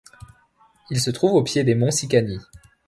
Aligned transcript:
Il 0.89 0.99
se 0.99 1.11
trouve 1.11 1.33
au 1.35 1.43
pied 1.43 1.63
des 1.63 1.75
monts 1.75 1.91
Sicani. 1.91 2.39